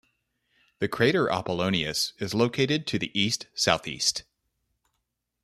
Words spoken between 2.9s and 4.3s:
the east-southeast.